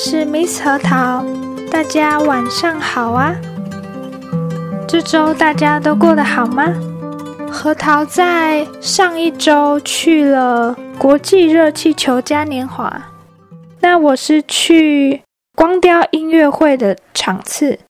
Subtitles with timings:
[0.00, 1.24] 是 Miss 核桃，
[1.72, 3.34] 大家晚上好啊！
[4.86, 6.72] 这周大家都过得好吗？
[7.50, 13.08] 核桃在上一周去了国际热气球嘉年华，
[13.80, 15.20] 那我是去
[15.56, 17.80] 光雕音乐会的场次。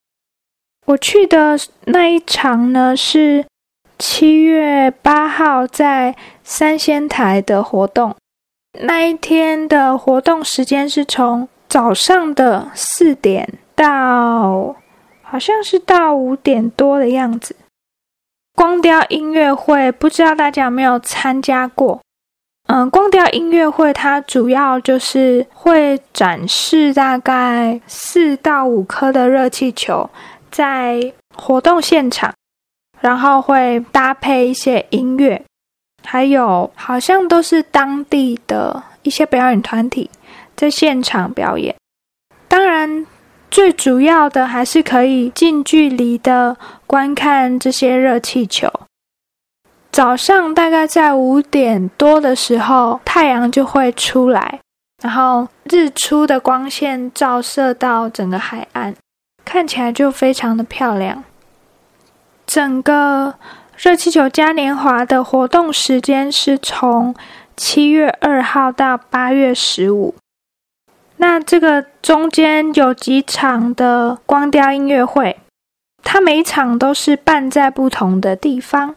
[0.87, 3.45] 我去的那一场呢是
[3.99, 8.17] 七月八号在三仙台的活动。
[8.81, 14.75] 那一天的活动时间是从早上的四点到，
[15.23, 17.55] 好像是到五点多的样子。
[18.55, 22.01] 光雕音乐会不知道大家有没有参加过？
[22.67, 30.11] 嗯，光雕音乐会它主要就是会展示大概四到五颗的热气球
[30.51, 32.35] 在活动现场，
[33.01, 35.43] 然后会搭配一些音乐。
[36.05, 40.11] 还有，好像都是当地的一些表演团体
[40.59, 41.73] 在现场表演。
[42.49, 43.07] 当然，
[43.49, 48.69] 最主要的还是可以近距离的观看这些热气球。
[49.93, 54.59] 早上大概在五点多的时候，太阳就会出来，
[55.01, 58.97] 然后日出的光线照射到整个海岸，
[59.45, 61.23] 看起来就非常的漂亮。
[62.45, 63.37] 整个。
[63.81, 67.15] 热气球嘉年华的活动时间是从
[67.57, 70.17] 七月二号到八月十五。
[71.19, 75.37] 那这个中间有几场的光雕音乐会，
[76.03, 78.95] 它每一场都是办在不同的地方，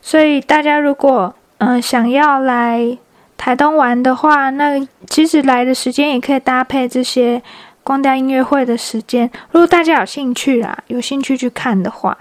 [0.00, 2.96] 所以大家如果嗯想要来
[3.36, 7.42] 台东玩的话，那其实来的时间也可以搭配这些
[7.82, 9.28] 光雕音乐会的时间。
[9.50, 12.16] 如果大家有兴趣啦，有兴趣去看的话。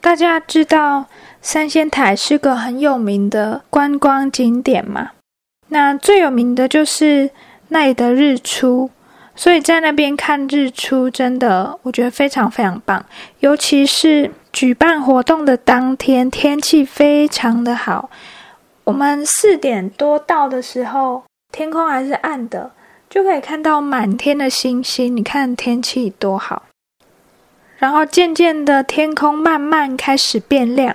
[0.00, 1.06] 大家知道
[1.40, 5.10] 三仙台是个很有名的观光景点嘛？
[5.68, 7.30] 那最有名的就是
[7.68, 8.90] 那里的日出，
[9.34, 13.04] 所以在那边看日出真的我觉得非常非常棒。
[13.40, 18.10] 尤其是举办活动的当天，天气非常的好。
[18.84, 22.72] 我们四点多到的时候，天空还是暗的，
[23.08, 25.16] 就可以看到满天的星星。
[25.16, 26.64] 你看天气多好。
[27.78, 30.94] 然后渐渐的，天空慢慢开始变亮，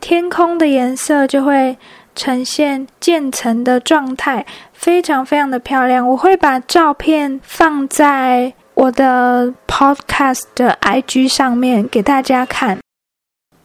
[0.00, 1.78] 天空的颜色就会
[2.14, 4.44] 呈现渐层的状态，
[4.76, 6.06] 非常非常的漂亮。
[6.08, 12.78] 我会把照片放在我的 Podcast 的 IG 上面给大家看。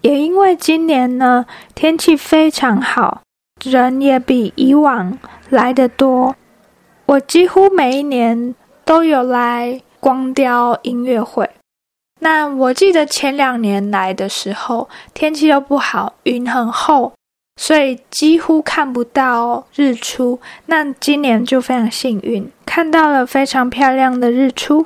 [0.02, 1.46] 也因为今年呢
[1.76, 3.22] 天气非常好，
[3.64, 6.36] 人也比以往来的多，
[7.06, 11.48] 我几乎每一年都有来光雕音乐会。
[12.22, 17.14] 那我记得前两年来的时候，天气又不好，云很厚，
[17.56, 20.39] 所以几乎看不到日出。
[20.66, 24.85] 那今年就非常幸运，看到了非常漂亮的日出。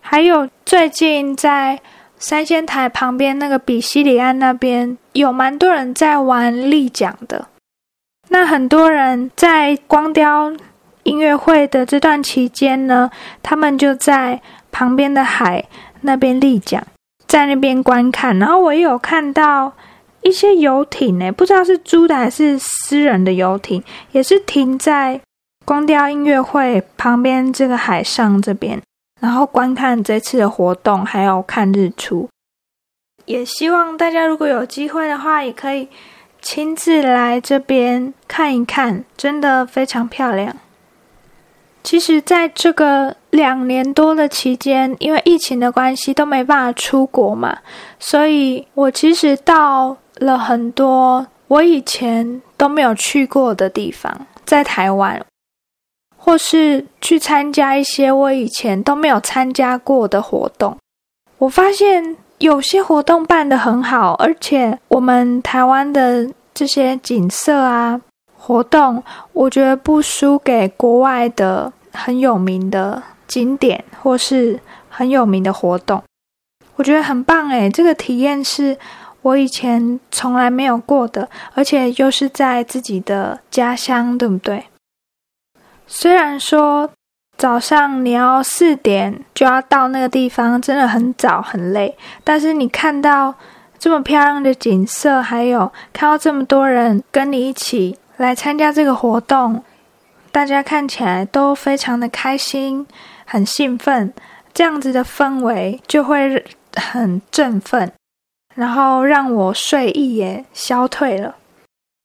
[0.00, 1.80] 还有最近在
[2.18, 7.48] 三仙台旁边那个比西里岸那边，有蛮多人在玩立桨的。
[8.28, 10.52] 那很多人在光雕
[11.02, 13.10] 音乐会的这段期间呢，
[13.42, 14.40] 他们就在
[14.70, 15.64] 旁边的海。
[16.06, 16.84] 那边立桨，
[17.26, 19.72] 在那边观看，然后我也有看到
[20.24, 25.20] 一些游艇呢，不知道是租的还是私人的游艇，也是停在
[25.64, 28.82] 光雕音乐会旁边这个海上这边，
[29.20, 32.28] 然后观看这次的活动，还有看日出。
[33.26, 35.88] 也希望大家如果有机会的话，也可以
[36.42, 40.56] 亲自来这边看一看，真的非常漂亮。
[41.82, 47.58] 其实，在这个两年多的期间，因为疫情的关系，都没办法出国嘛，
[47.98, 55.24] 所以我其实到了很多我以前都没有去过的地方，在台湾，
[56.16, 60.76] 或是去参加一些我以前都没有参加过的活动。
[61.38, 68.00] 我发现有些活动办得很好，而且我们台湾的这些景色啊。
[68.36, 69.02] 活动
[69.32, 76.02] 我觉得不输给国外的很有名的景点，或是很有名的活动，
[76.76, 78.76] 我觉得很棒诶，这个体验是
[79.24, 84.66] 我以前从来没有过的，而且又是在自己的家乡，对不对？
[85.86, 86.90] 虽然说
[87.36, 93.34] 早上你要四点就要到那个地方，真的很早很累，但是你看到
[93.78, 97.98] 这么漂亮的景色，还有看到这么多人跟你一起。
[98.16, 99.64] 来参加这个活动，
[100.30, 102.86] 大家看起来都非常的开心，
[103.24, 104.14] 很兴奋，
[104.52, 106.44] 这样子的氛围就会
[106.76, 107.92] 很振奋，
[108.54, 111.34] 然后让我睡意也消退了。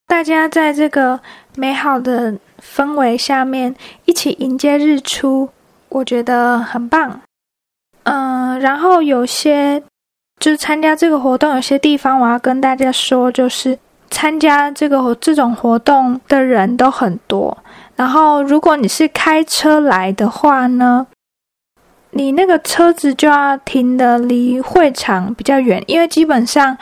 [0.07, 1.19] 大家在这个
[1.55, 3.75] 美好的氛围下面
[4.05, 5.49] 一起迎接日出，
[5.89, 7.21] 我觉得很棒。
[8.03, 9.83] 嗯，然后有些
[10.39, 13.77] 就是参加这个活动，有些地方我要跟大家说，就是
[14.09, 17.55] 参加这个这种活动的人都很多。
[17.95, 21.05] 然后，如果你是开车来的话呢，
[22.11, 26.77] 你那个车子就要停的离会场比较远，因为基本上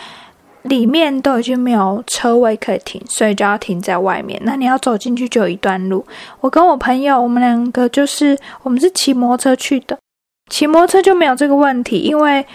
[0.63, 4.41] 里面都已经没有车位可以停，所以就要停在外面。
[4.45, 6.05] 那你要走进去就有一段路。
[6.39, 9.97] 我跟我朋友，我们两个就是我们是骑摩托车去的，
[10.49, 12.45] 骑摩托车就没有这个问题，因为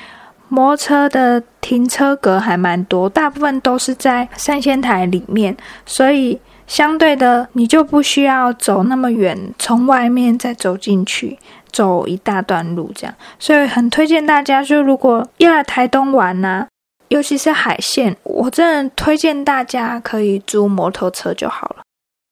[0.48, 6.40] 摩托车的停车格还蛮多，大部分都是在三仙台里面，所以。
[6.64, 11.36] 相对的，你就不需要走那么远，从外面再走进去，
[11.72, 13.14] 走一大段路这样。
[13.38, 16.66] 所以很推荐大家，就如果要来台东玩呐，
[17.08, 21.82] 尤其是海线，我真的推荐大家可以租摩托车就好了。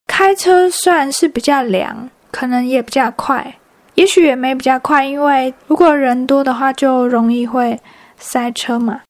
[0.06, 3.56] 开车虽然是比较凉，可能也比较快，
[3.94, 7.81] 也许也没比较快，因为如果人多的话，就容易会
[8.19, 9.00] 塞车嘛。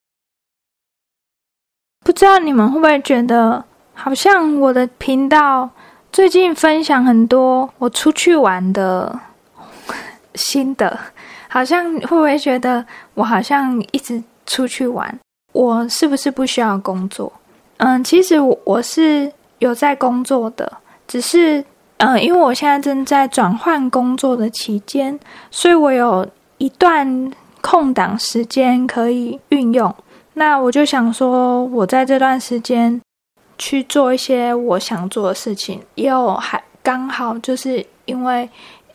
[2.04, 3.64] 不知道你们会不会觉得？
[3.92, 5.68] 好像我的频道
[6.10, 9.20] 最近分享很多我出去玩的
[10.40, 10.98] 新的，
[11.48, 12.84] 好像会不会觉得
[13.14, 15.18] 我好像一直出去玩？
[15.52, 17.32] 我是不是不需要工作？
[17.76, 20.70] 嗯，其实我是有在工作的，
[21.06, 21.64] 只是
[21.98, 25.18] 嗯，因为我现在正在转换工作的期间，
[25.50, 26.26] 所以我有
[26.58, 29.94] 一段空档时间可以运用。
[30.34, 33.00] 那我就想说，我在这段时间。
[33.62, 38.48] 去做一些我想做的事情，也有还刚好就是因为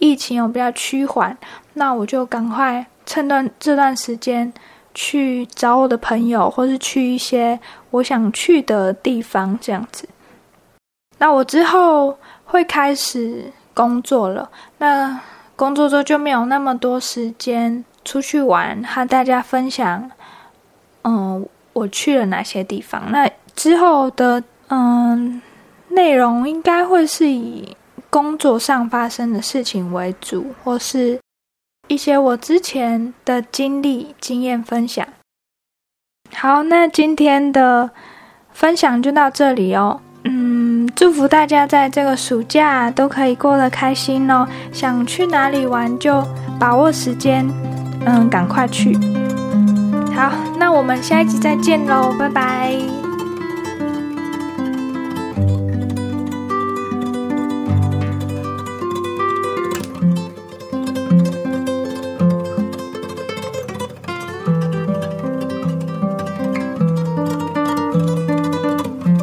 [0.05, 1.35] 疫情有比较趋缓，
[1.73, 4.53] 那我就赶快趁段这段时间
[4.93, 7.59] 去找我的朋友，或是去一些
[7.89, 10.07] 我想去的地方，这样子。
[11.17, 15.19] 那我之后会开始工作了，那
[15.55, 20.11] 工作之后就没有那么多时间出去玩，和大家分享，
[21.03, 23.11] 嗯，我去了哪些地方。
[23.11, 24.43] 那之后的。
[24.67, 25.39] 嗯，
[25.89, 27.77] 内容应该会是以
[28.15, 31.19] 工作上发生的事情为主，或是
[31.89, 35.05] 一些我之前的经历、经验分享。
[36.33, 37.89] 好，那今天的
[38.53, 39.99] 分享就到这里哦。
[40.23, 44.47] 嗯，祝福大家在这个暑假都可以过得开心哦。
[44.71, 46.25] 想去哪里玩就
[46.57, 47.45] 把握时间，
[48.05, 48.97] 嗯，赶快去。
[50.15, 52.94] 好，那我们下一集再见喽，拜拜。